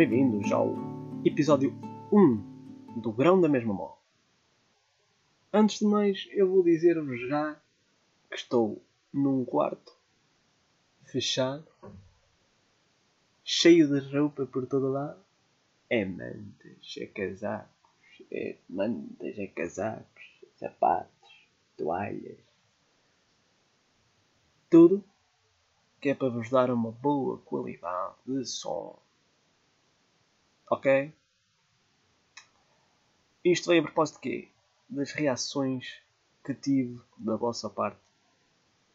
[0.00, 0.74] Bem-vindos ao
[1.26, 1.74] episódio
[2.10, 3.96] 1 do Grão da Mesma Mó.
[5.52, 7.60] Antes de mais, eu vou dizer-vos já
[8.30, 8.82] que estou
[9.12, 9.94] num quarto
[11.04, 11.66] fechado,
[13.44, 15.20] cheio de roupa por todo lado.
[15.90, 20.24] É mantas, é casacos, é mantas, é casacos,
[20.56, 21.30] sapatos,
[21.76, 22.38] toalhas.
[24.70, 25.04] Tudo
[26.00, 28.98] que é para vos dar uma boa qualidade de som.
[30.70, 31.12] Ok?
[33.44, 34.48] Isto veio a propósito de quê?
[34.88, 36.00] Das reações
[36.44, 37.98] que tive da vossa parte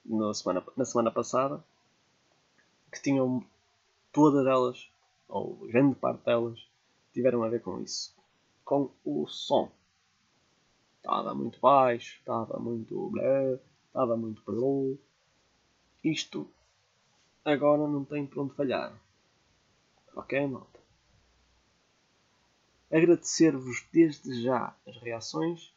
[0.05, 1.61] na semana, na semana passada,
[2.89, 3.45] que tinham
[4.13, 4.89] todas elas,
[5.27, 6.65] ou grande parte delas,
[7.11, 8.15] tiveram a ver com isso.
[8.63, 9.70] Com o som.
[10.98, 14.98] Estava muito baixo, estava muito blé, estava muito blá.
[16.01, 16.49] Isto
[17.43, 18.98] agora não tem por onde falhar.
[20.15, 20.85] Ok, malta?
[22.98, 25.74] Agradecer-vos desde já as reações.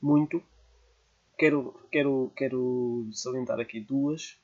[0.00, 0.42] Muito.
[1.38, 4.38] Quero, quero, quero salientar aqui duas.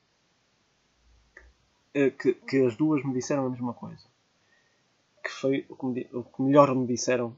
[1.95, 4.07] eh, Que, que as duas me disseram a mesma coisa.
[5.23, 7.37] Que foi o que, me, o que melhor me disseram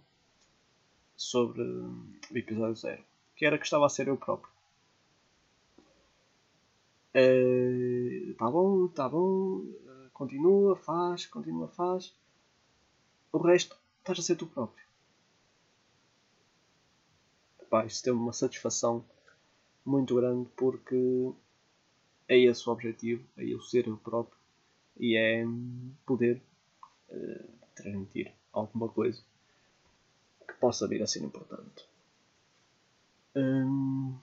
[1.16, 3.04] sobre hum, o episódio zero.
[3.36, 4.52] Que era que estava a ser eu próprio.
[7.14, 9.66] Uh, tá bom, tá bom,
[10.14, 12.14] continua, faz, continua, faz.
[13.32, 14.84] O resto estás a ser tu próprio.
[17.60, 19.04] Epá, isto tem uma satisfação
[19.84, 21.32] muito grande porque
[22.28, 24.38] é esse o objetivo, é eu ser eu próprio
[24.98, 25.44] e é
[26.04, 26.42] poder
[27.10, 29.22] uh, transmitir alguma coisa
[30.46, 31.86] que possa vir a ser importante.
[33.34, 34.18] Hum,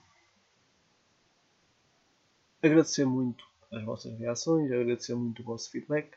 [2.62, 6.16] agradecer muito as vossas reações, agradecer muito o vosso feedback,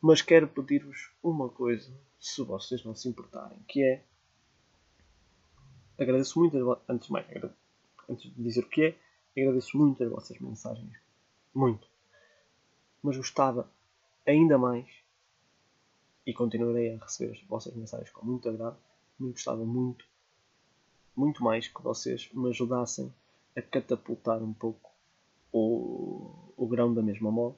[0.00, 4.02] mas quero pedir-vos uma coisa, se vocês não se importarem, que é
[5.98, 6.56] agradeço muito
[6.88, 7.26] antes de mais,
[8.08, 8.96] antes de dizer o que
[9.36, 10.98] é, agradeço muito as vossas mensagens,
[11.54, 11.86] muito,
[13.02, 13.70] mas gostava
[14.26, 14.86] ainda mais
[16.26, 18.78] e continuarei a receber as vossas mensagens com muito agrado,
[19.18, 20.04] me gostava muito,
[21.14, 23.12] muito mais que vocês me ajudassem
[23.56, 24.90] a catapultar um pouco
[25.52, 27.52] o, o grão da mesma mó,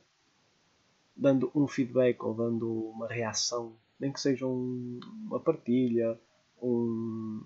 [1.16, 6.19] dando um feedback ou dando uma reação, nem que seja um, uma partilha,
[6.62, 7.43] um,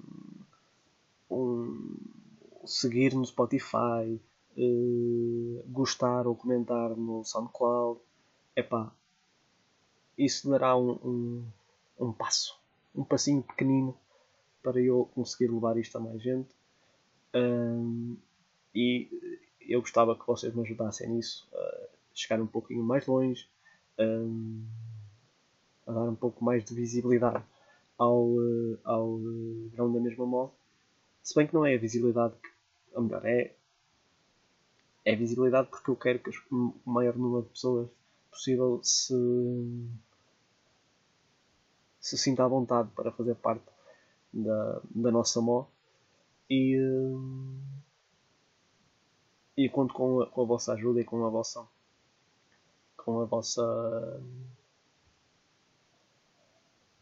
[1.30, 1.96] um
[2.64, 4.20] seguir no Spotify,
[4.56, 8.00] uh, gostar ou comentar no SoundCloud,
[8.56, 8.92] epá,
[10.18, 11.44] isso dará um, um,
[11.98, 12.58] um passo,
[12.94, 13.96] um passinho pequenino
[14.62, 16.54] para eu conseguir levar isto a mais gente.
[17.34, 18.16] Um,
[18.74, 19.08] e
[19.60, 23.48] eu gostava que vocês me ajudassem nisso, a chegar um pouquinho mais longe,
[24.00, 24.66] um,
[25.86, 27.44] a dar um pouco mais de visibilidade
[27.98, 28.28] ao,
[28.84, 29.18] ao
[29.72, 30.52] grão da mesma moda.
[31.22, 32.48] Se bem que não é a visibilidade que,
[32.94, 33.54] ou melhor, é,
[35.04, 37.88] é visibilidade porque eu quero que o maior número de pessoas
[38.30, 39.14] possível se,
[42.00, 43.64] se sinta à vontade para fazer parte
[44.32, 45.66] da, da nossa mó
[46.48, 46.78] e,
[49.56, 51.66] e conto com a, com a vossa ajuda e com a vossa
[53.04, 54.22] com a vossa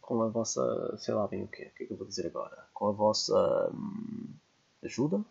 [0.00, 2.26] com a vossa sei lá bem o que, o que é que eu vou dizer
[2.26, 2.66] agora?
[2.72, 4.32] Com a vossa hum,
[4.82, 5.24] ajuda?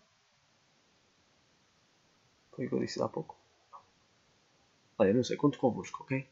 [2.52, 3.36] Foi o que eu disse há pouco.
[4.98, 6.28] Olha não sei conto convosco ok?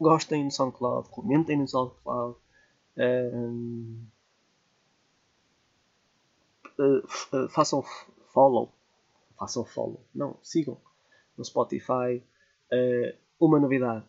[0.00, 2.36] Gostem no SoundCloud comentem no SoundCloud
[2.98, 4.06] um,
[6.78, 6.98] uh,
[7.36, 7.82] uh, façam
[8.32, 8.72] follow.
[9.38, 10.00] Façam follow.
[10.14, 10.80] Não sigam
[11.36, 12.22] no Spotify.
[12.72, 14.04] Uh, uma novidade.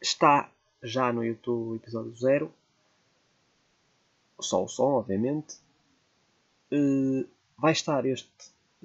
[0.00, 0.50] Está
[0.82, 2.54] já no YouTube o episódio 0
[4.40, 5.56] só o som obviamente.
[7.58, 8.30] Vai estar este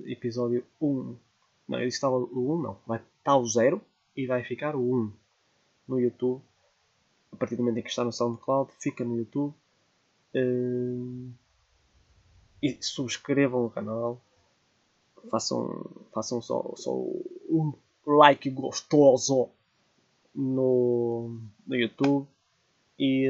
[0.06, 1.18] episódio 1
[1.68, 2.78] não, eu disse estava o 1 não.
[2.86, 3.82] Vai estar o 0
[4.16, 5.14] e vai ficar o 1
[5.88, 6.42] no YouTube.
[7.32, 9.54] A partir do momento em que está no SoundCloud fica no YouTube.
[12.62, 14.22] E subscrevam o canal.
[15.30, 16.92] Façam, façam só, só
[17.60, 17.74] um
[18.06, 19.50] like gostoso
[20.34, 22.28] no, no YouTube
[23.00, 23.30] e,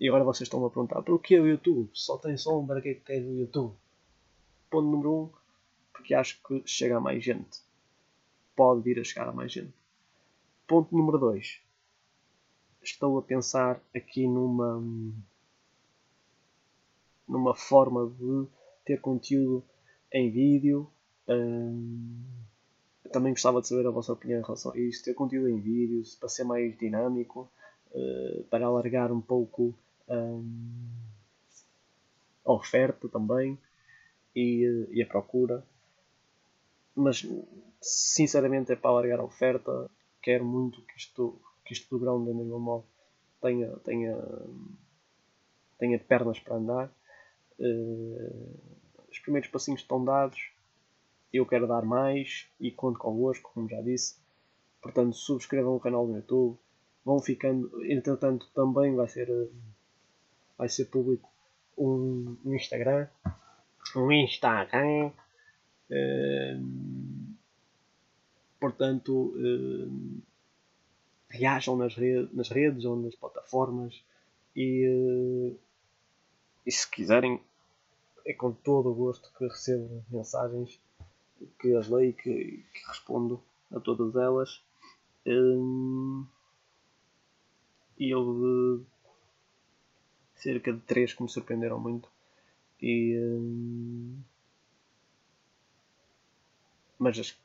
[0.00, 1.90] e agora vocês estão a perguntar que é o YouTube?
[1.92, 3.74] Só tem som para que é que queres o YouTube?
[4.70, 5.30] Ponto número 1 um,
[5.92, 7.68] porque acho que chega a mais gente
[8.58, 9.72] pode vir a chegar a mais gente
[10.66, 11.60] ponto número 2
[12.82, 14.82] estou a pensar aqui numa
[17.28, 18.48] numa forma de
[18.84, 19.64] ter conteúdo
[20.12, 20.90] em vídeo
[21.28, 22.22] um,
[23.12, 26.14] também gostava de saber a vossa opinião em relação a isto, ter conteúdo em vídeos,
[26.14, 27.48] para ser mais dinâmico,
[27.92, 29.74] uh, para alargar um pouco
[32.44, 33.58] a oferta também
[34.34, 35.62] e, e, a procura.
[36.94, 37.26] Mas
[37.80, 39.90] sinceramente é para alargar a oferta.
[40.22, 42.84] Quero muito que isto, que isto do grão da mesma modo
[43.40, 44.16] tenha, tenha,
[45.78, 46.92] tenha pernas para andar.
[47.58, 48.58] Uh,
[49.10, 50.50] os primeiros passinhos estão dados.
[51.32, 54.16] Eu quero dar mais e conto convosco, como já disse.
[54.80, 56.58] Portanto, subscrevam o canal do YouTube.
[57.04, 57.70] Vão ficando.
[57.84, 59.28] Entretanto, também vai ser,
[60.56, 61.30] vai ser público
[61.76, 63.08] um, Instagram.
[63.96, 65.10] Um Instagram.
[65.90, 67.34] Uh,
[68.60, 70.22] portanto, uh,
[71.28, 74.02] reajam nas, redes, nas redes ou nas plataformas
[74.54, 75.58] e, uh,
[76.66, 77.40] e se quiserem
[78.26, 80.78] é com todo o gosto que recebo mensagens,
[81.58, 83.42] que as leio e que, que, respondo
[83.74, 84.62] a todas elas.
[85.26, 86.26] Um,
[87.98, 88.84] e houve
[90.36, 92.08] cerca de três que me surpreenderam muito.
[92.80, 94.20] E, um,
[96.98, 97.36] mas as,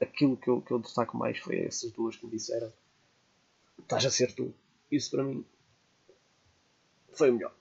[0.00, 2.72] aquilo que eu, que eu destaco mais foi essas duas que me disseram:
[3.78, 4.54] estás a ser tu.
[4.90, 5.44] Isso para mim
[7.12, 7.54] foi o melhor.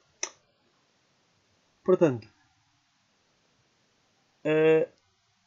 [1.84, 2.28] Portanto,
[4.44, 4.88] Uh,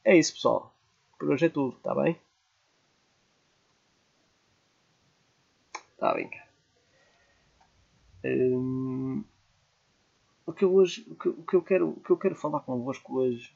[0.04, 0.74] é isso, pessoal.
[1.18, 2.18] Por hoje é tudo, está bem?
[5.92, 6.48] Está bem, cara.
[8.24, 9.24] Um,
[10.46, 12.60] o que eu hoje, o que, o que, eu quero, o que eu quero falar
[12.60, 13.54] convosco hoje,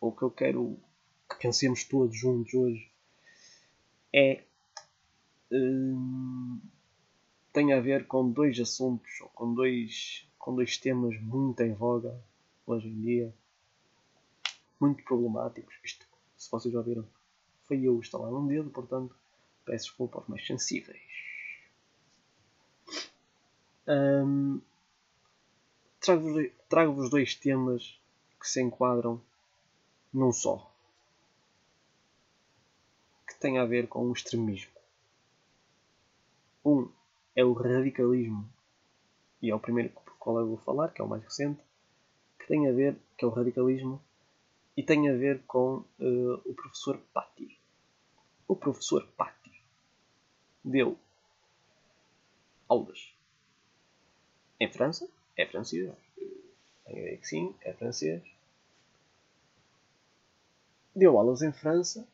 [0.00, 0.78] ou o que eu quero
[1.28, 2.90] que pensemos todos juntos hoje,
[4.14, 4.42] é
[5.50, 6.60] um,
[7.52, 12.18] tem a ver com dois assuntos, ou com dois, com dois temas muito em voga
[12.66, 13.34] hoje em dia
[14.82, 15.74] muito problemáticos.
[15.84, 16.04] Isto,
[16.36, 17.06] se vocês já viram,
[17.68, 19.14] foi eu instalar um dedo, portanto,
[19.64, 21.00] peço desculpa aos mais sensíveis.
[23.86, 24.60] Um,
[26.00, 28.00] Trago-vos trago dois temas
[28.40, 29.22] que se enquadram
[30.12, 30.68] num só.
[33.24, 34.72] Que tem a ver com o extremismo.
[36.64, 36.88] Um
[37.36, 38.48] é o radicalismo.
[39.40, 41.62] E é o primeiro qual eu vou falar, que é o mais recente.
[42.36, 44.02] Que tem a ver, que é o radicalismo
[44.76, 47.58] e tem a ver com uh, o professor Patti.
[48.48, 49.62] O professor Patti
[50.64, 50.98] deu
[52.68, 53.12] aulas
[54.58, 56.32] em França, é francês, tenho
[56.86, 58.22] a ideia que sim, é francês.
[60.94, 62.06] Deu aulas em França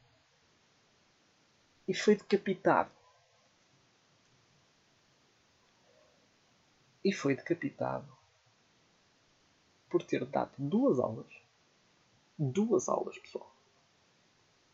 [1.87, 2.91] e foi decapitado.
[7.05, 8.17] E foi decapitado
[9.89, 11.48] por ter dado duas aulas
[12.39, 13.51] duas aulas, pessoal,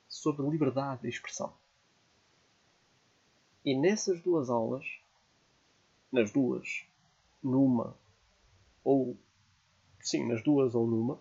[0.08, 1.52] sobre liberdade de expressão.
[3.64, 4.84] E nessas duas aulas,
[6.12, 6.84] nas duas,
[7.42, 7.96] numa
[8.84, 9.16] ou
[10.00, 11.18] sim, nas duas ou numa,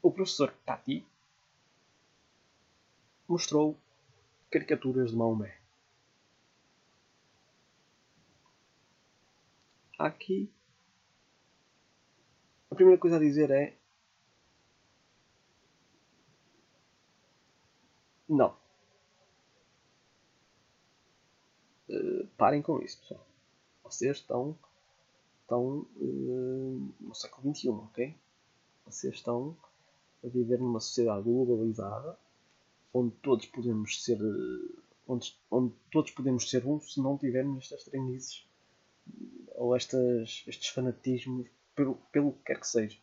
[0.00, 1.04] o professor Tati
[3.26, 3.76] mostrou
[4.50, 5.58] caricaturas de Maomé.
[9.98, 10.48] Aqui
[12.70, 13.76] a primeira coisa a dizer é.
[18.28, 18.54] Não.
[21.88, 23.26] Uh, parem com isso, pessoal.
[23.82, 24.58] Vocês estão,
[25.42, 28.14] estão uh, no século XXI, ok?
[28.84, 29.56] Vocês estão
[30.22, 32.18] a viver numa sociedade globalizada
[32.92, 34.18] onde todos podemos ser
[35.06, 38.46] onde, onde todos podemos ser um se não tivermos estas treinizes
[39.54, 41.48] ou estas, estes fanatismos
[41.78, 42.98] pelo, pelo que quer que seja.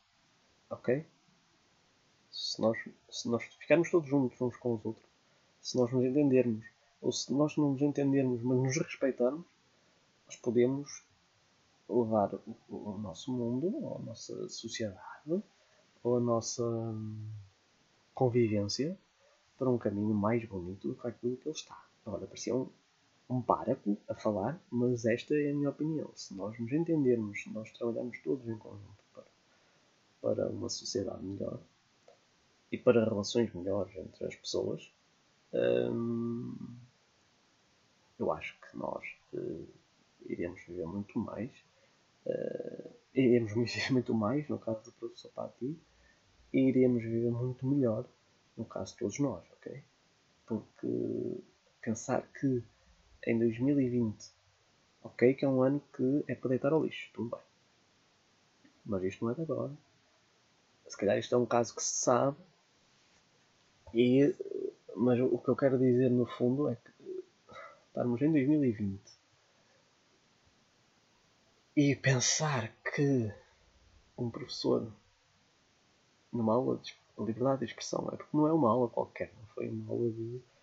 [0.70, 1.06] Ok?
[2.30, 2.78] Se nós,
[3.10, 5.06] se nós ficarmos todos juntos uns com os outros,
[5.62, 6.66] se nós nos entendermos,
[7.02, 9.46] ou se nós não nos entendermos, mas nos respeitarmos,
[10.26, 11.06] nós podemos
[11.88, 15.42] levar o, o nosso mundo, ou a nossa sociedade,
[16.04, 17.30] ou a nossa hum,
[18.14, 18.98] convivência
[19.58, 21.82] para um caminho mais bonito do que aquilo que ele está.
[22.06, 22.70] Agora, parecia um,
[23.30, 26.12] um páraco a falar, mas esta é a minha opinião.
[26.16, 29.26] Se nós nos entendermos, se nós trabalharmos todos em conjunto para,
[30.22, 31.60] para uma sociedade melhor
[32.72, 34.92] e para relações melhores entre as pessoas,
[35.54, 36.56] hum,
[38.20, 39.04] eu acho que nós
[39.34, 39.68] uh,
[40.26, 41.52] iremos viver muito mais.
[42.26, 45.78] Uh, iremos viver muito mais, no caso do professor Pati,
[46.54, 48.06] e iremos viver muito melhor,
[48.56, 49.84] no caso de todos nós, ok?
[50.46, 51.44] Porque
[51.82, 52.64] pensar que
[53.26, 54.32] em 2020.
[55.04, 57.46] Ok, que é um ano que é para deitar ao lixo, tudo bem.
[58.86, 59.74] Mas isto não é de agora.
[60.88, 62.38] Se calhar isto é um caso que se sabe
[63.94, 64.36] E,
[64.96, 67.24] mas o que eu quero dizer no fundo é que
[67.88, 69.02] estarmos em 2020
[71.78, 73.34] e pensar que
[74.18, 74.92] um professor
[76.32, 79.70] numa aula de liberdade de expressão é porque não é uma aula qualquer, não foi
[79.70, 80.55] uma aula de, de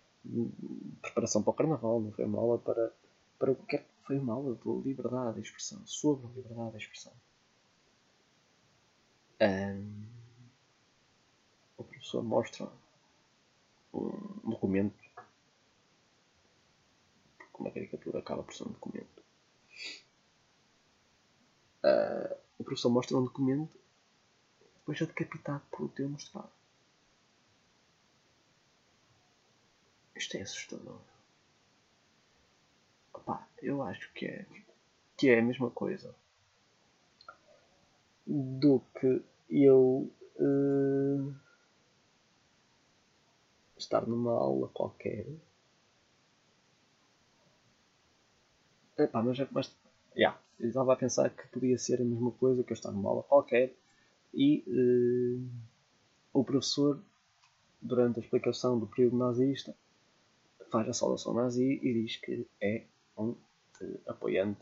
[1.01, 2.91] preparação para o carnaval, não foi uma aula para,
[3.37, 7.13] para o que quer foi uma aula de liberdade de expressão, sobre liberdade de expressão.
[9.41, 10.03] Um,
[11.77, 12.69] o professor mostra
[13.93, 15.01] um documento.
[17.53, 19.23] Como a caricatura acaba por ser um documento.
[21.83, 23.77] Uh, o professor mostra um documento
[24.83, 26.51] depois é decapitado por teu mostrado.
[30.23, 31.01] Isto é assustador.
[33.13, 34.45] Opa, eu acho que é,
[35.17, 36.15] que é a mesma coisa
[38.25, 41.35] do que eu uh,
[43.77, 45.27] estar numa aula qualquer.
[48.97, 49.75] Epá, mas, mas
[50.15, 53.09] yeah, eu estava a pensar que podia ser a mesma coisa que eu estar numa
[53.09, 53.75] aula qualquer
[54.33, 55.49] e uh,
[56.31, 57.03] o professor,
[57.81, 59.75] durante a explicação do período nazista,
[60.73, 62.83] faz a saudação nazi e diz que é
[63.15, 64.59] um uh, apoiante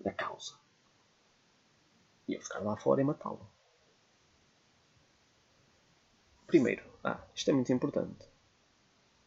[0.00, 0.54] da causa.
[2.26, 3.46] E eu ficar lá fora e matá-lo.
[6.46, 8.26] Primeiro, ah, isto é muito importante.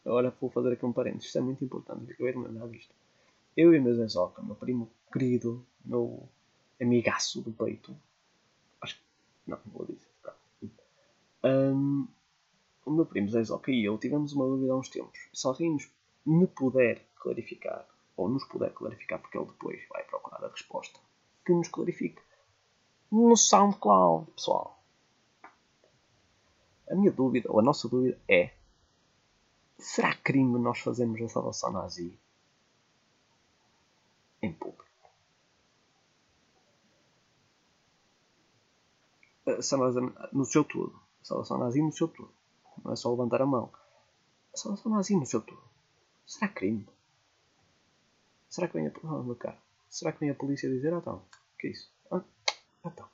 [0.04, 1.26] Agora vou fazer aqui um parênteses.
[1.26, 2.12] Isto é muito importante.
[2.12, 2.92] Acabei de lembrar disto.
[3.56, 6.28] Eu e o meu Zé Zoca, meu primo querido, meu
[6.80, 7.96] amigaço do peito.
[8.80, 9.02] Acho que.
[9.46, 10.08] Não, vou dizer.
[11.44, 12.08] Um,
[12.84, 15.18] o meu primo Zé Zoca e eu tivemos uma dúvida há uns tempos.
[15.60, 15.90] Nos,
[16.26, 20.98] me puder clarificar, ou nos puder clarificar, porque ele depois vai procurar a resposta,
[21.44, 22.20] que nos clarifique.
[23.10, 24.82] No SoundCloud, pessoal.
[26.90, 28.56] A minha dúvida, ou a nossa dúvida é
[29.78, 32.18] Será crime nós fazermos a salvação nazi
[34.40, 34.84] em público?
[40.32, 40.98] No seu todo.
[41.20, 42.32] A salvação nazi no seu todo.
[42.82, 43.70] Não é só levantar a mão.
[44.52, 45.62] A salvação nazi no seu todo.
[46.26, 46.86] Será crime?
[48.48, 51.16] Será que vem a, oh, meu caro, Será que vem a polícia dizer, ah, então,
[51.16, 51.90] o que é isso?
[52.10, 52.22] Ah,
[52.84, 53.08] então.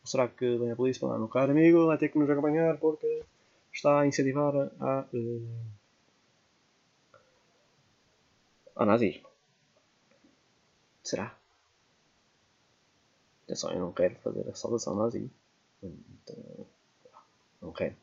[0.00, 2.78] Ou será que vem a polícia falar, meu caro amigo, vai ter que nos acompanhar
[2.78, 3.24] porque
[3.72, 5.48] está a incentivar a, uh,
[8.76, 9.28] ao nazismo.
[11.02, 11.36] Será?
[13.44, 15.30] Atenção, eu não quero fazer a saudação nazi.
[15.82, 16.66] Então,
[17.62, 17.96] não quero.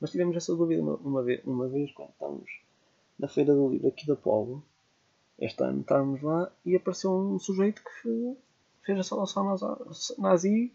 [0.00, 2.67] Mas tivemos essa dúvida uma, uma, vez, uma vez quando estávamos
[3.18, 4.62] na Feira do Livro aqui da Polo.
[5.38, 8.36] Este ano estávamos lá e apareceu um sujeito que
[8.82, 9.56] fez a saudação
[10.18, 10.72] nazi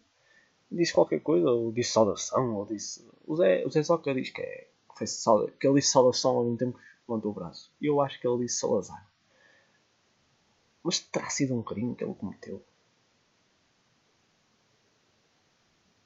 [0.73, 3.07] disse qualquer coisa, ou disse saudação, ou disse.
[3.25, 6.38] O Zé, o Zé Zoca diz que, é, que, foi sauda, que ele disse saudação
[6.38, 7.71] ao mesmo tempo que levantou o braço.
[7.81, 9.07] Eu acho que ele disse Salazar.
[10.83, 12.63] Mas terá sido um crime que ele cometeu?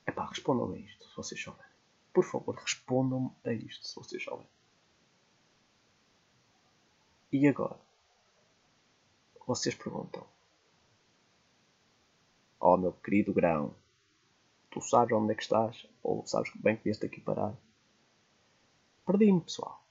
[0.06, 1.72] É pá, respondam a isto se vocês souberem.
[2.14, 4.57] Por favor, respondam a isto se vocês souberem.
[7.32, 7.78] E agora?
[9.46, 10.26] Vocês perguntam.
[12.60, 13.76] Oh meu querido grão,
[14.72, 17.54] tu sabes onde é que estás, ou sabes bem que vieste aqui parar.
[19.06, 19.84] Perdi-me, pessoal.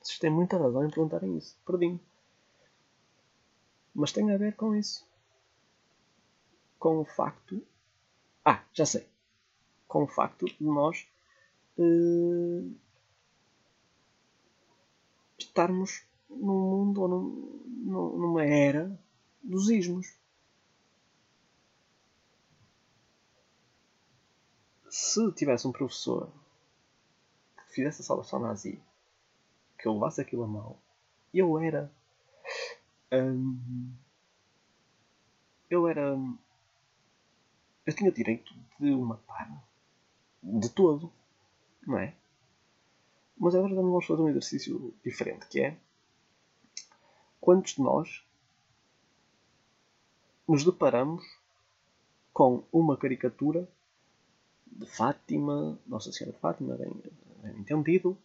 [0.00, 1.56] Vocês têm muita razão em perguntarem isso.
[1.66, 2.00] Perdi-me.
[3.94, 5.06] Mas tem a ver com isso.
[6.78, 7.64] Com o facto.
[8.44, 9.06] Ah, já sei.
[9.86, 11.06] Com o facto de nós
[11.78, 12.74] uh,
[15.38, 16.04] estarmos
[16.36, 18.98] num mundo ou num, numa era
[19.42, 20.16] dos ismos.
[24.94, 26.30] se tivesse um professor
[27.56, 28.80] que fizesse a salvação nazi,
[29.76, 30.78] que eu levasse aquilo a mal,
[31.32, 31.92] eu era.
[33.12, 33.92] Hum,
[35.68, 36.16] eu era.
[37.84, 39.64] Eu tinha direito de o matar.
[40.40, 41.12] De todo.
[41.84, 42.14] Não é?
[43.36, 45.76] Mas agora vamos fazer um exercício diferente, que é
[47.44, 48.24] quantos de nós
[50.48, 51.22] nos deparamos
[52.32, 53.68] com uma caricatura
[54.66, 56.90] de Fátima, Nossa Senhora de Fátima, bem,
[57.42, 58.16] bem entendido.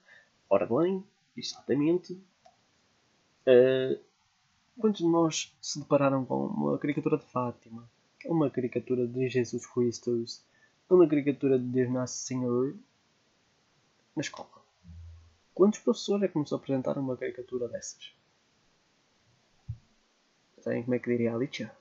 [0.50, 1.04] Ora bem,
[1.36, 2.14] exatamente.
[3.46, 4.00] Uh,
[4.80, 7.92] quantos de nós se depararam com uma caricatura de Fátima,
[8.26, 10.24] uma caricatura de Jesus Cristo,
[10.90, 12.74] uma caricatura de Nosso Senhor
[14.16, 14.64] na escola?
[15.54, 18.18] Quantos professores é que nos apresentaram uma caricatura dessas?
[20.62, 21.72] Sabem como é que diria a Alicia?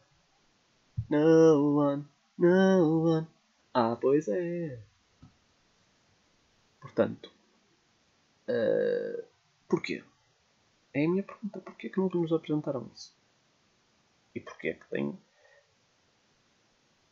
[1.11, 2.05] No one,
[2.39, 3.27] no one.
[3.75, 4.79] Ah, pois é.
[6.81, 7.31] Portanto,
[8.49, 9.23] Uh,
[9.69, 10.03] porquê?
[10.95, 11.61] É a minha pergunta.
[11.61, 13.15] Porquê que nunca nos apresentaram isso?
[14.35, 15.19] E porquê que tem.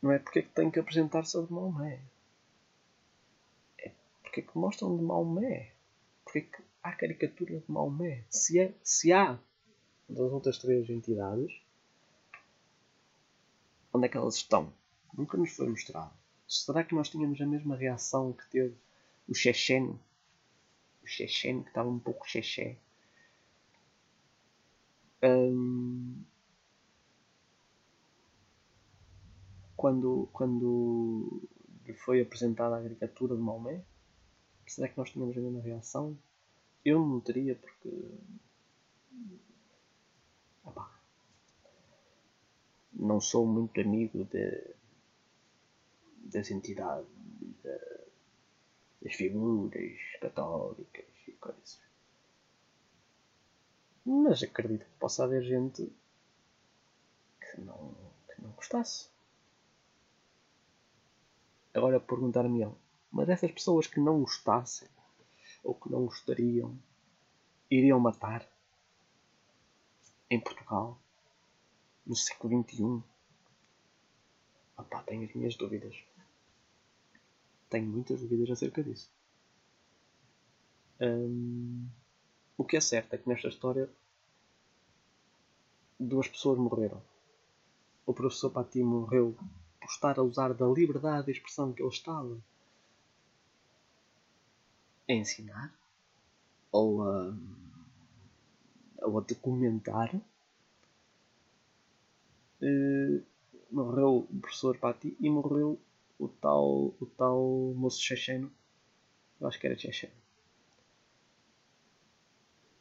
[0.01, 2.01] Não é porque é que tem que apresentar-se a de Maomé.
[3.77, 3.91] É
[4.23, 5.71] porque é que mostram de Maomé.
[6.23, 8.23] Porque é que há caricatura de Maomé.
[8.29, 9.39] Se, é, se há
[10.09, 11.61] das outras três entidades,
[13.93, 14.73] onde é que elas estão?
[15.13, 16.13] Nunca nos foi mostrado.
[16.47, 18.75] Será que nós tínhamos a mesma reação que teve
[19.27, 19.99] o Chechen?
[21.03, 22.77] O Chechen, que estava um pouco Cheché.
[25.21, 26.23] Um,
[29.75, 31.41] quando, quando
[31.95, 33.83] foi apresentada a caricatura de Maomé?
[34.65, 36.17] Será que nós tínhamos a mesma reação?
[36.83, 37.89] Eu não teria, porque
[42.97, 44.75] não sou muito amigo de,
[46.25, 47.07] das entidades,
[47.63, 47.79] de,
[49.01, 51.79] das figuras católicas e coisas.
[54.05, 55.91] Mas acredito que possa haver gente
[57.41, 57.95] que não,
[58.33, 59.09] que não gostasse.
[61.73, 62.67] Agora perguntar-me
[63.11, 64.87] mas essas pessoas que não gostassem
[65.63, 66.77] ou que não gostariam
[67.69, 68.47] iriam matar
[70.29, 70.99] em Portugal
[72.05, 73.03] no século XXI?
[74.77, 75.95] Opá, tenho as minhas dúvidas.
[77.69, 79.09] Tenho muitas dúvidas acerca disso.
[81.01, 81.87] Hum,
[82.57, 83.89] o que é certo é que nesta história
[85.99, 87.01] duas pessoas morreram.
[88.05, 89.35] O professor Pati morreu
[89.79, 92.37] por estar a usar da liberdade de expressão que ele estava
[95.09, 95.73] a ensinar
[96.71, 97.33] ou a,
[99.01, 100.15] ou a documentar
[102.61, 103.25] uh,
[103.71, 105.79] morreu o professor Pati e morreu
[106.19, 107.39] o tal, o tal
[107.75, 108.51] moço checheno.
[109.39, 110.13] Eu acho que era checheno.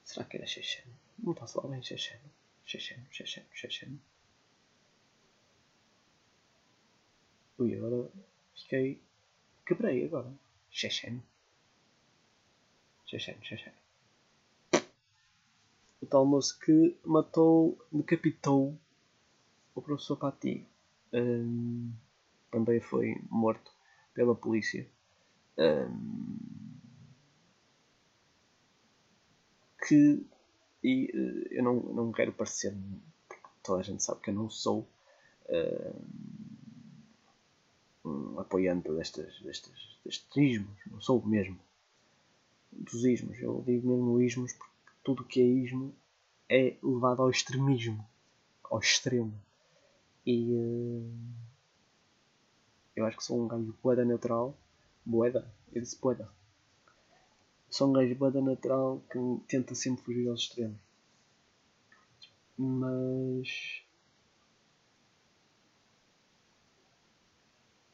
[0.05, 0.93] Será que era checheno?
[1.19, 2.23] Não está falar bem checheno.
[2.65, 4.01] Checheno, checheno, checheno.
[7.59, 8.11] Ui, agora
[8.55, 9.01] fiquei.
[9.65, 10.33] Quebrei agora.
[10.71, 11.23] Checheno.
[13.07, 13.86] Checheno, checheno.
[16.07, 18.79] O tal moço que matou, decapitou
[19.75, 20.65] o professor Pati
[21.13, 21.93] um,
[22.49, 23.73] também foi morto
[24.15, 24.89] pela polícia.
[25.59, 26.39] Um,
[29.85, 30.25] que
[30.85, 32.73] e uh, eu não, não quero parecer
[33.65, 34.89] toda a gente sabe que eu não sou
[35.49, 36.03] uh,
[38.05, 41.59] um apoiante destes, destes ismos, não sou mesmo
[42.71, 44.76] dos ismos, eu digo mesmo ismos porque
[45.07, 45.95] tudo o que é ismo
[46.49, 48.05] é levado ao extremismo,
[48.65, 49.41] ao extremo.
[50.27, 51.15] E uh,
[52.97, 54.59] eu acho que sou um gajo boeda neutral.
[55.05, 55.49] Boeda?
[55.73, 56.29] Eu disse boeda.
[57.71, 60.81] Sou um gajo boeda neutral que tenta sempre fugir aos extremos.
[62.59, 63.85] Mas.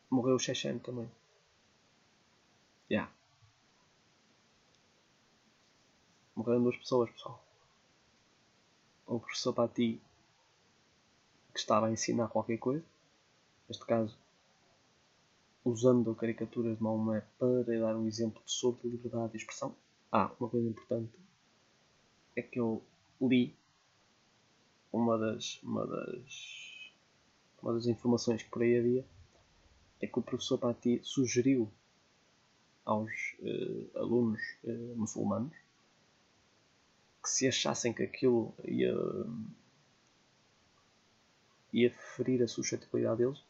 [0.09, 1.11] Morreu o Chechen também.
[2.91, 3.13] Yeah.
[6.35, 7.45] Morreram duas pessoas, pessoal.
[9.07, 10.01] O professor Pati
[11.53, 12.83] que estava a ensinar qualquer coisa,
[13.69, 14.17] neste caso
[15.63, 19.77] usando caricaturas de Maomé para dar um exemplo sobre liberdade de expressão.
[20.11, 21.13] Ah, uma coisa importante
[22.35, 22.83] é que eu
[23.21, 23.55] li
[24.91, 26.93] uma das, uma das,
[27.63, 29.05] uma das informações que por aí havia
[30.01, 31.71] é que o professor Pati sugeriu
[32.87, 35.62] aos uh, alunos uh, muçulmanos
[37.23, 38.95] que se achassem que aquilo ia
[41.73, 43.43] ia ferir a suscetibilidade deles,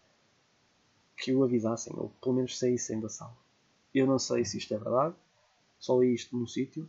[1.17, 3.37] que o avisassem, ou pelo menos saíssem da sala.
[3.93, 5.15] Eu não sei se isto é verdade,
[5.79, 6.89] só li isto num sítio.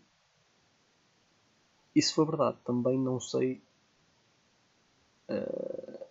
[1.95, 3.61] E se for verdade, também não sei.
[5.27, 6.03] Uh,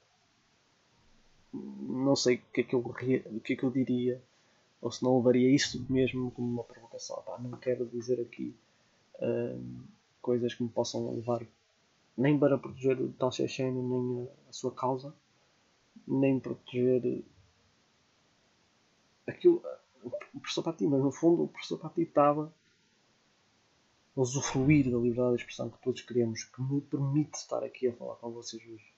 [1.52, 4.22] não sei o que, é que eu, que é que eu diria,
[4.80, 7.22] ou se não levaria isso mesmo como uma provocação.
[7.22, 8.54] Pá, não quero dizer aqui
[9.16, 9.84] uh,
[10.22, 11.44] coisas que me possam levar
[12.16, 15.14] nem para proteger o tal Checheno nem a, a, sua causa,
[16.06, 17.24] nem proteger
[19.26, 19.62] aquilo.
[20.34, 22.52] O professor Pati, mas no fundo o professor Pati estava
[24.16, 27.92] a usufruir da liberdade de expressão que todos queremos, que me permite estar aqui a
[27.94, 28.92] falar com vocês hoje.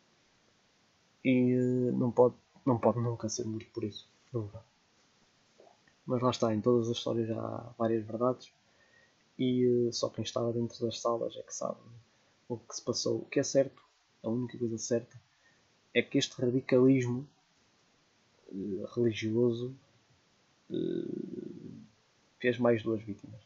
[1.25, 2.35] E uh, não, pode,
[2.67, 4.09] não pode nunca ser muito por isso.
[4.33, 4.63] Nunca.
[6.07, 8.53] Mas lá está, em todas as histórias há várias verdades
[9.38, 11.81] e uh, só quem estava dentro das salas é que sabe
[12.49, 13.18] o que se passou.
[13.18, 13.83] O que é certo,
[14.23, 15.20] a única coisa certa,
[15.92, 17.29] é que este radicalismo
[18.49, 19.75] uh, religioso
[20.70, 21.83] uh,
[22.38, 23.40] fez mais duas vítimas.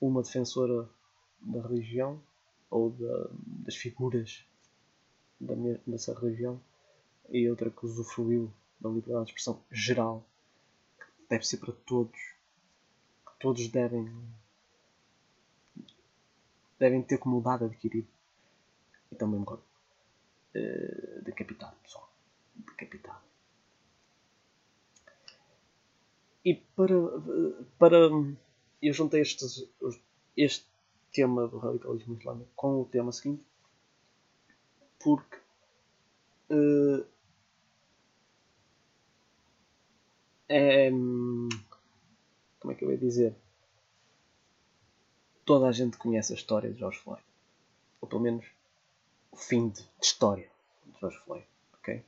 [0.00, 0.88] uma defensora
[1.40, 2.20] da religião
[2.70, 3.28] ou da,
[3.64, 4.44] das figuras
[5.40, 5.54] da,
[5.86, 6.60] dessa religião
[7.28, 10.24] e outra que usufruiu da liberdade de expressão geral,
[10.98, 14.12] que deve ser para todos, que todos devem
[16.82, 18.08] devem ter como dado adquirido.
[19.10, 22.12] E também me uh, decapitado, pessoal,
[22.56, 23.22] decapitado.
[26.44, 26.94] E para,
[27.78, 27.96] para
[28.82, 29.64] eu juntei estes,
[30.36, 30.66] este
[31.12, 33.44] tema do radicalismo islâmico com o tema seguinte
[34.98, 35.36] porque
[36.50, 37.06] uh,
[40.48, 43.36] é, como é que eu ia dizer
[45.44, 47.22] toda a gente conhece a história de George Floyd.
[48.00, 48.46] Ou pelo menos
[49.30, 50.48] o fim de, de história
[50.86, 51.46] de George Floyd
[51.82, 52.04] ok?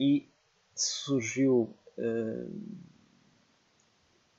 [0.00, 0.28] E
[0.74, 2.62] surgiu uh,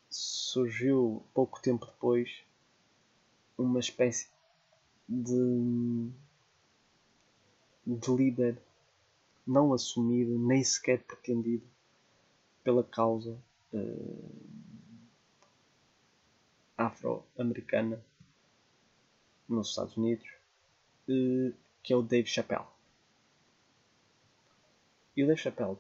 [0.10, 2.44] surgiu pouco tempo depois
[3.58, 4.28] uma espécie
[5.08, 6.10] de,
[7.88, 8.62] de líder
[9.48, 11.66] não assumido nem sequer pretendido
[12.64, 13.38] pela causa
[13.74, 14.73] uh,
[16.78, 18.04] afro-americana
[19.48, 20.28] nos Estados Unidos,
[21.08, 22.68] uh, que é o Dave Chappelle.
[25.16, 25.78] E o Dave Chappelle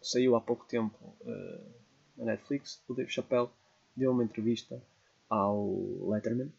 [0.00, 1.74] saiu há pouco tempo uh,
[2.16, 3.50] na Netflix, o Dave Chappelle
[3.94, 4.82] deu uma entrevista
[5.28, 6.52] ao Letterman,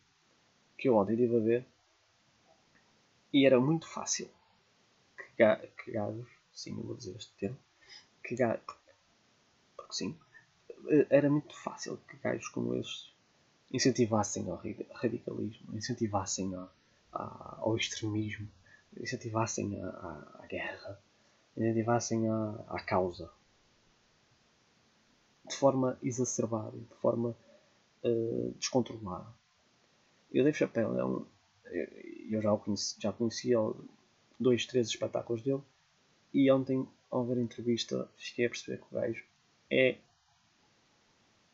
[0.77, 1.65] que eu ontem estive a ver,
[3.33, 4.29] e era muito fácil
[5.17, 5.45] que,
[5.83, 7.57] que gajos, sim, eu vou dizer este termo,
[8.23, 8.63] que gajos,
[9.75, 10.17] porque sim,
[11.09, 13.16] era muito fácil que gajos como estes
[13.71, 14.61] incentivassem ao
[14.93, 16.67] radicalismo, incentivassem a,
[17.13, 18.47] a, ao extremismo,
[18.99, 20.99] incentivassem a guerra,
[21.55, 23.29] incentivassem a, a causa
[25.47, 27.35] de forma exacerbada, de forma
[28.03, 29.33] uh, descontrolada.
[30.31, 31.25] E o Dave Chappelle é um.
[32.29, 33.57] Eu já o conheci, já conhecia
[34.39, 35.61] dois, três espetáculos dele
[36.33, 39.23] e ontem, ao ver a entrevista, fiquei a perceber que o gajo
[39.69, 39.97] é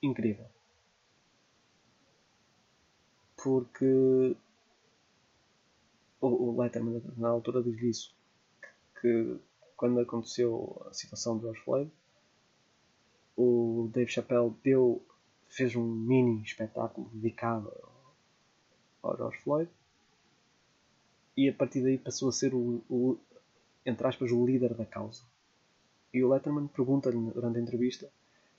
[0.02, 0.53] incrível.
[3.44, 4.38] Porque
[6.22, 8.16] o, Letterman na altura diz isso
[9.02, 9.38] que
[9.76, 11.92] quando aconteceu a situação do George Floyd
[13.36, 15.06] o Dave Chappelle deu,
[15.50, 17.70] fez um mini espetáculo dedicado
[19.02, 19.70] ao George Floyd
[21.36, 23.18] e a partir daí passou a ser o, o
[23.86, 25.22] entre aspas, o líder da causa.
[26.14, 28.10] E o Letterman pergunta-lhe durante a entrevista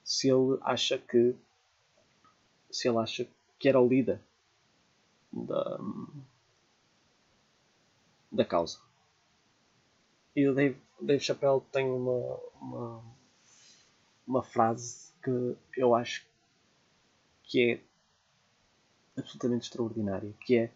[0.04, 1.34] se ele acha que
[2.70, 3.26] se ele acha
[3.58, 4.20] que era o líder
[5.34, 5.78] da,
[8.30, 8.78] da causa.
[10.36, 13.14] E o Dave, Dave Chappelle tem uma, uma
[14.26, 16.26] uma frase que eu acho
[17.42, 20.72] que é absolutamente extraordinária, que é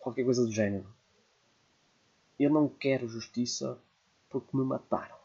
[0.00, 0.92] qualquer coisa do género.
[2.38, 3.78] Eu não quero justiça
[4.28, 5.16] porque me mataram.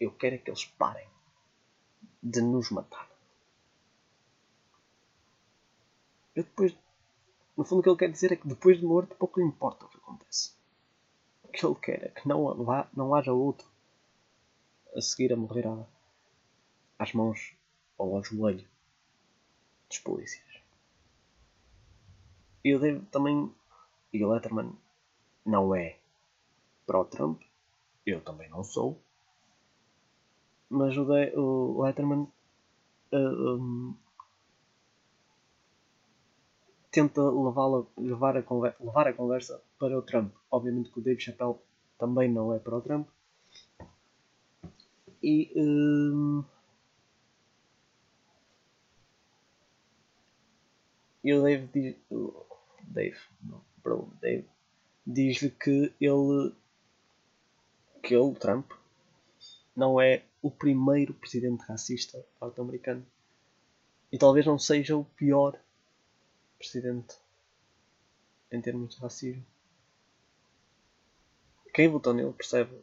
[0.00, 1.08] Eu quero é que eles parem
[2.22, 3.07] de nos matar.
[6.38, 6.76] Eu depois,
[7.56, 9.84] no fundo, o que ele quer dizer é que depois de morto pouco lhe importa
[9.84, 10.58] o que acontece
[11.58, 13.66] que ele quer é que não, vá, não haja outro
[14.94, 15.84] a seguir a morrer à,
[16.98, 17.54] às mãos
[17.96, 18.66] ou ao joelho
[19.88, 20.46] dos polícias.
[22.64, 23.52] E o Dave também.
[24.12, 24.72] E o Letterman
[25.44, 25.98] não é
[26.86, 27.42] pró-Trump,
[28.06, 28.98] eu também não sou,
[30.70, 32.26] mas o, de, o Letterman
[33.12, 33.94] uh, um,
[36.90, 40.34] tenta levá-la, levar, a conversa, levar a conversa para o Trump.
[40.50, 41.56] Obviamente que o Dave Chappelle
[41.98, 43.08] também não é para o Trump.
[45.22, 45.52] E.
[45.56, 46.44] Um,
[51.24, 51.96] e o Dave diz.
[52.82, 54.48] Dave, não, perdão, Dave
[55.06, 56.54] diz-lhe que ele.
[58.02, 58.70] que ele, Trump,
[59.76, 63.04] não é o primeiro presidente racista norte-americano.
[64.10, 65.58] E talvez não seja o pior
[66.58, 67.16] presidente
[68.50, 69.44] em termos de racismo.
[71.72, 72.76] Quem votou nele percebe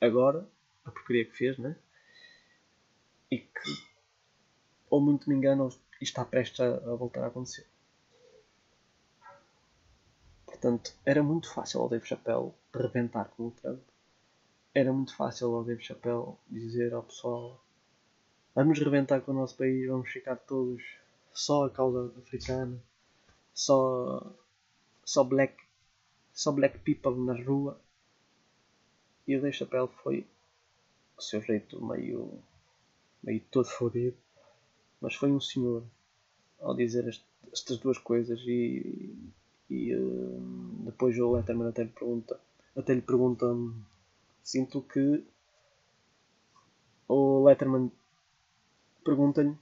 [0.00, 0.46] agora
[0.84, 1.76] a porcaria que fez, né?
[3.30, 3.88] E que,
[4.88, 7.66] ou muito me engano, isto está prestes a, a voltar a acontecer.
[10.46, 13.82] Portanto, era muito fácil ao Dave Chappelle rebentar com o Trump.
[14.74, 17.62] Era muito fácil ao Dave Chappelle dizer ao pessoal:
[18.54, 20.82] Vamos rebentar com o nosso país, vamos ficar todos
[21.38, 22.76] só a causa africana,
[23.54, 24.34] só,
[25.04, 25.54] só black,
[26.32, 27.80] só black people na rua.
[29.24, 30.26] E o Dave Chappelle foi
[31.16, 32.42] o seu jeito meio,
[33.22, 34.16] meio todo fodido,
[35.00, 35.84] mas foi um senhor
[36.58, 39.16] ao dizer este, estas duas coisas e,
[39.70, 40.40] e uh,
[40.86, 42.40] depois o Letterman até lhe pergunta,
[42.76, 43.46] até lhe pergunta,
[44.42, 45.24] sinto que
[47.06, 47.92] o Letterman
[49.04, 49.56] pergunta-lhe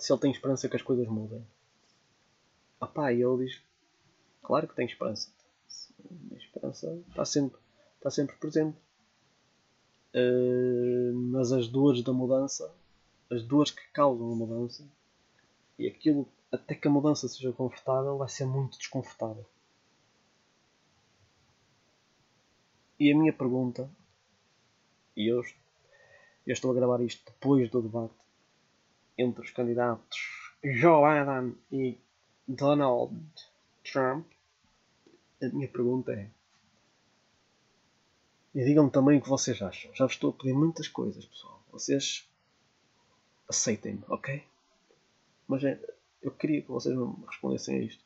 [0.00, 1.46] se ele tem esperança que as coisas mudem.
[2.80, 3.62] Ah pá, e ele diz,
[4.42, 5.30] claro que tem esperança.
[6.32, 7.60] A esperança está sempre,
[7.96, 8.78] está sempre presente.
[10.14, 12.74] Uh, mas as dores da mudança,
[13.30, 14.88] as dores que causam a mudança,
[15.78, 19.44] e aquilo, até que a mudança seja confortável, vai ser muito desconfortável.
[22.98, 23.88] E a minha pergunta,
[25.14, 25.42] e eu,
[26.46, 28.19] eu estou a gravar isto depois do debate
[29.20, 31.98] entre os candidatos Joe Biden e
[32.46, 33.14] Donald
[33.84, 34.26] Trump,
[35.42, 36.28] a minha pergunta é
[38.54, 39.94] e digam-me também o que vocês acham.
[39.94, 41.62] Já vos estou a pedir muitas coisas, pessoal.
[41.70, 42.28] Vocês
[43.48, 44.44] aceitem-me, ok?
[45.46, 45.80] Mas é,
[46.20, 48.04] eu queria que vocês me respondessem a isto.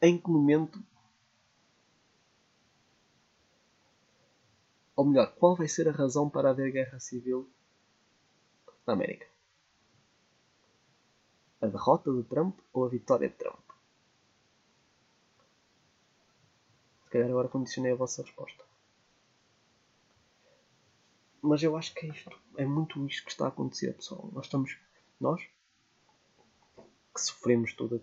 [0.00, 0.82] Em que momento.
[4.94, 7.48] Ou melhor, qual vai ser a razão para haver guerra civil
[8.86, 9.26] na América?
[11.60, 13.62] A derrota de Trump ou a vitória de Trump?
[17.12, 18.64] calhar agora condicionei a vossa resposta.
[21.42, 22.30] Mas eu acho que é isto.
[22.56, 24.30] É muito isto que está a acontecer, pessoal.
[24.32, 24.78] Nós estamos.
[25.20, 25.42] Nós
[27.14, 28.02] que sofremos tudo,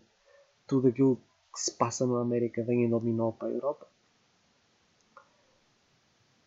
[0.67, 1.15] tudo aquilo
[1.51, 3.87] que se passa na América vem em dominó para a Europa.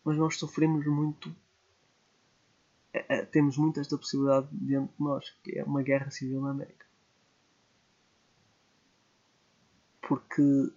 [0.03, 1.33] Mas nós sofremos muito.
[2.93, 6.51] É, é, temos muito esta possibilidade dentro de nós, que é uma guerra civil na
[6.51, 6.85] América.
[10.01, 10.71] Porque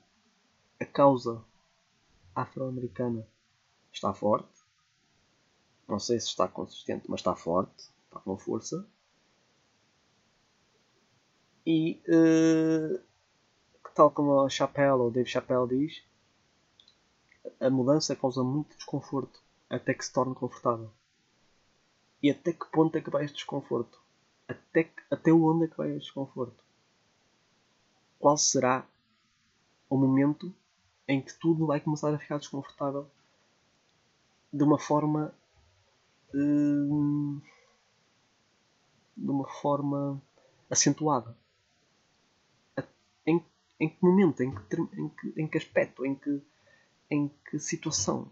[0.81, 1.45] a causa
[2.35, 3.27] afro-americana
[3.93, 4.49] está forte.
[5.89, 8.89] Não sei se está consistente, mas está forte, está com força.
[11.65, 13.01] E uh,
[13.97, 16.05] tal como a Chappelle ou Dave Chappelle diz,
[17.61, 20.91] a mudança causa muito desconforto até que se torne confortável.
[22.23, 24.01] E até que ponto é que vai este desconforto?
[24.49, 26.65] Até, que, até onde é que vai este desconforto?
[28.19, 28.87] Qual será
[29.89, 30.55] o momento
[31.07, 33.09] em que tudo vai começar a ficar desconfortável
[34.53, 35.35] de uma forma
[36.35, 37.41] hum,
[39.17, 40.21] de uma forma
[40.71, 41.37] acentuada
[43.27, 43.45] em,
[43.81, 46.41] em que momento em que, em que, em que aspecto em que,
[47.11, 48.31] em que situação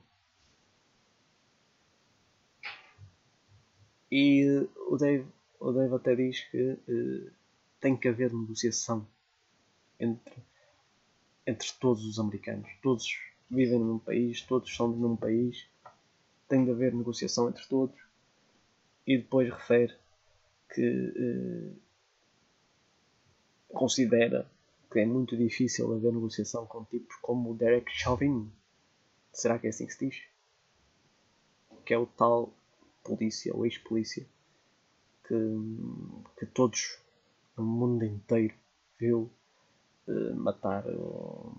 [4.11, 5.27] e o Dave,
[5.59, 7.33] o Dave até diz que uh,
[7.81, 9.07] tem que haver negociação
[9.99, 10.43] entre
[11.47, 12.69] entre todos os americanos.
[12.83, 13.07] Todos
[13.51, 15.67] vivem mesmo país, todos são do mesmo país,
[16.49, 17.99] tem de haver negociação entre todos.
[19.07, 19.95] E depois refere
[20.73, 21.73] que eh,
[23.69, 24.51] considera
[24.91, 28.51] que é muito difícil haver negociação com tipos como o Derek Chauvin.
[29.35, 30.23] Será que é assim que se diz?
[31.85, 32.55] Que é o tal
[33.03, 34.27] polícia, ou ex-polícia,
[35.27, 35.35] que,
[36.39, 36.99] que todos
[37.57, 38.55] no mundo inteiro
[38.99, 39.31] viu
[40.37, 41.53] matar o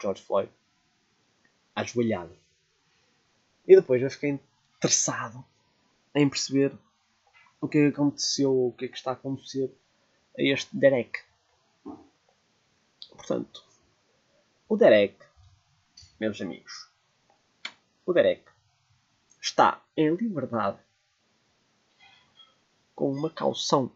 [0.00, 0.50] George Floyd
[1.74, 2.36] ajoelhado.
[3.66, 4.40] E depois eu fiquei
[4.76, 5.44] interessado
[6.14, 6.76] em perceber
[7.60, 9.72] o que é que aconteceu, o que é que está a acontecer
[10.38, 11.20] a este Derek.
[13.10, 13.64] Portanto,
[14.68, 15.16] o Derek,
[16.20, 16.86] meus amigos,
[18.04, 18.44] o Derek
[19.40, 20.78] está em liberdade
[22.94, 23.90] com uma caução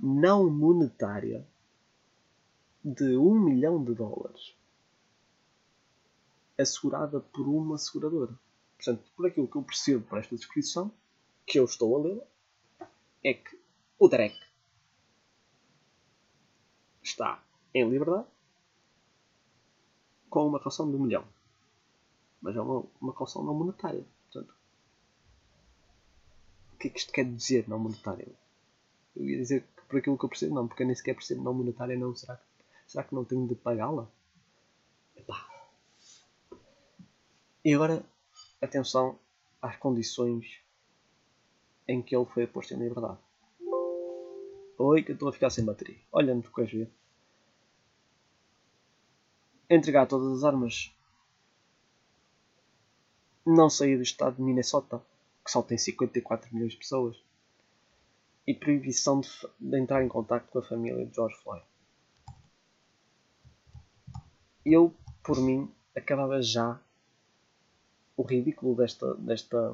[0.00, 1.46] não monetária
[2.84, 4.56] de um milhão de dólares
[6.58, 8.36] assegurada por uma seguradora.
[8.76, 10.90] Portanto, por aquilo que eu percebo para esta descrição,
[11.46, 12.22] que eu estou a ler,
[13.22, 13.56] é que
[13.96, 14.42] o Drake
[17.00, 17.40] está
[17.72, 18.26] em liberdade
[20.28, 21.39] com uma calção de um milhão.
[22.40, 24.04] Mas é uma, uma calção não monetária.
[24.30, 24.54] Portanto,
[26.74, 28.28] o que é que isto quer dizer não monetária?
[29.16, 31.42] Eu ia dizer que por aquilo que eu percebo, não, porque eu nem sequer percebo
[31.42, 32.14] não monetária, não.
[32.14, 32.50] Será que
[32.90, 34.10] Será que não tenho de pagá-la?
[37.64, 38.04] E agora,
[38.60, 39.16] atenção
[39.62, 40.60] às condições
[41.86, 43.18] em que ele foi posto em liberdade.
[44.76, 46.00] Oi, que eu estou a ficar sem bateria.
[46.10, 46.90] Olha-me, tu queres ver?
[49.68, 50.92] Entregar todas as armas.
[53.46, 55.02] Não sair do estado de Minnesota,
[55.44, 57.16] que só tem 54 milhões de pessoas.
[58.46, 61.64] E proibição de, de entrar em contato com a família de George Floyd
[64.64, 66.80] eu, por mim, acabava já
[68.16, 69.72] o ridículo desta, desta,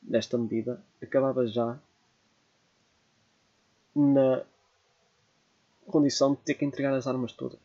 [0.00, 1.78] desta medida acabava já
[3.94, 4.44] na
[5.86, 7.60] condição de ter que entregar as armas todas.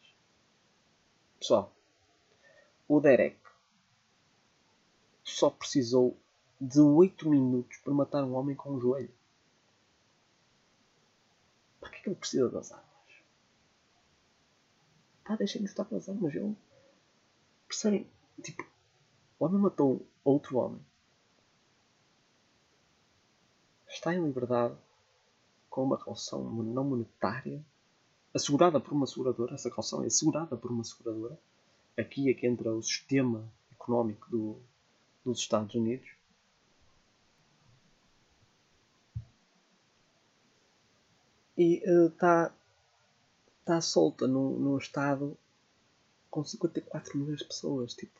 [1.40, 1.74] Pessoal,
[2.88, 3.38] o Derek
[5.24, 6.18] só precisou
[6.60, 9.14] de 8 minutos para matar um homem com um joelho.
[11.80, 12.88] Para que é que ele precisa das armas?
[15.24, 16.34] Pá, deixem-me estar com as armas.
[16.34, 16.56] Ele...
[17.68, 18.08] Percebem?
[18.42, 18.66] Tipo,
[19.40, 20.82] o homem matou outro homem.
[23.88, 24.76] Está em liberdade
[25.70, 27.64] com uma calção não monetária
[28.34, 29.54] assegurada por uma seguradora.
[29.54, 31.40] Essa calção é assegurada por uma seguradora.
[31.98, 34.58] Aqui é que entra o sistema económico do,
[35.24, 36.10] dos Estados Unidos.
[41.58, 42.54] E está uh,
[43.64, 45.38] tá solta num, num estado
[46.30, 47.94] com 54 milhões de pessoas.
[47.94, 48.20] Tipo,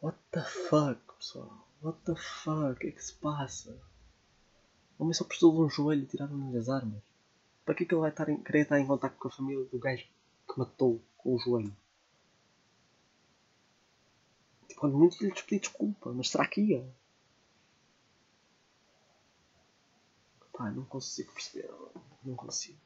[0.00, 1.68] what the fuck, pessoal?
[1.82, 2.72] What the fuck?
[2.72, 3.78] O que é que se passa?
[4.98, 7.02] O homem só precisou de um joelho e tiraram-lhe as armas.
[7.64, 9.64] Para que é que ele vai estar em, querer estar em contato com a família
[9.64, 10.06] do gajo
[10.48, 11.74] que matou com o joelho?
[14.74, 16.84] Tipo, quando muito lhe pedir desculpa, mas será que ia?
[20.52, 21.70] Pá, não consigo perceber.
[22.24, 22.78] Não consigo.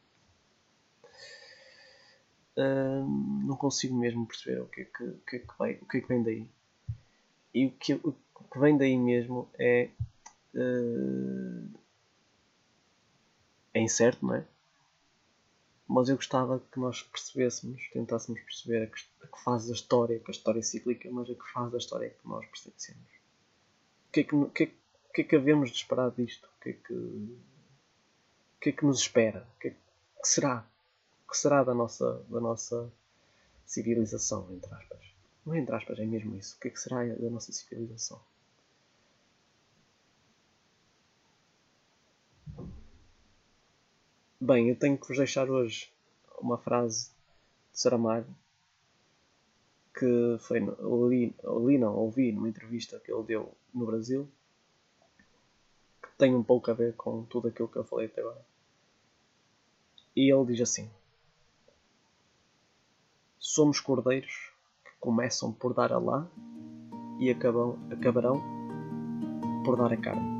[3.47, 5.97] Não consigo mesmo perceber o que é que, o que, é que, vem, o que,
[5.97, 6.51] é que vem daí.
[7.55, 8.13] E o que, o
[8.53, 9.91] que vem daí mesmo é.
[10.55, 11.79] Uh,
[13.73, 14.47] é incerto, não é?
[15.89, 20.19] Mas eu gostava que nós percebêssemos, tentássemos perceber a que, a que faz a história,
[20.19, 23.09] que a história é cíclica, mas a que faz a história que nós pertencemos.
[24.09, 26.47] O que é que, o que, é, o que, é que havemos de esperar disto?
[26.47, 27.41] O que é que, o
[28.61, 29.49] que, é que nos espera?
[29.57, 30.67] O que, é, que será?
[31.27, 32.93] O que será da nossa, da nossa
[33.65, 35.01] civilização, entre aspas?
[35.47, 36.57] Não é entre aspas, é mesmo isso.
[36.57, 38.21] O que é que será da nossa civilização?
[44.41, 45.93] Bem, eu tenho que vos deixar hoje
[46.41, 47.11] uma frase
[47.73, 48.33] de Saramago
[49.93, 51.35] que foi li,
[51.67, 54.29] li não, ouvi numa entrevista que ele deu no Brasil
[56.01, 58.47] que tem um pouco a ver com tudo aquilo que eu falei até agora.
[60.15, 60.89] E ele diz assim:
[63.41, 64.53] Somos cordeiros
[64.85, 66.31] que começam por dar a lã
[67.19, 68.41] e acabam, acabarão
[69.65, 70.38] por dar a carne.